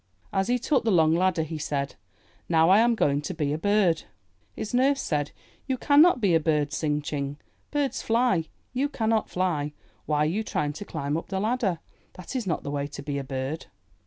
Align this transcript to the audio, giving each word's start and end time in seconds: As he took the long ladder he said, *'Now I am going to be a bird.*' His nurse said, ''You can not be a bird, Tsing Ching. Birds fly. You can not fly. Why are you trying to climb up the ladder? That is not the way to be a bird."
As 0.33 0.47
he 0.47 0.57
took 0.57 0.83
the 0.83 0.89
long 0.91 1.13
ladder 1.13 1.43
he 1.43 1.59
said, 1.59 1.93
*'Now 2.49 2.71
I 2.71 2.79
am 2.79 2.95
going 2.95 3.21
to 3.21 3.35
be 3.35 3.53
a 3.53 3.57
bird.*' 3.59 4.05
His 4.55 4.73
nurse 4.73 4.99
said, 4.99 5.29
''You 5.69 5.77
can 5.79 6.01
not 6.01 6.19
be 6.19 6.33
a 6.33 6.39
bird, 6.39 6.71
Tsing 6.73 7.03
Ching. 7.03 7.37
Birds 7.69 8.01
fly. 8.01 8.45
You 8.73 8.89
can 8.89 9.09
not 9.11 9.29
fly. 9.29 9.73
Why 10.07 10.23
are 10.23 10.25
you 10.25 10.41
trying 10.43 10.73
to 10.73 10.85
climb 10.85 11.17
up 11.17 11.27
the 11.27 11.39
ladder? 11.39 11.77
That 12.13 12.35
is 12.35 12.47
not 12.47 12.63
the 12.63 12.71
way 12.71 12.87
to 12.87 13.03
be 13.03 13.19
a 13.19 13.23
bird." 13.23 13.67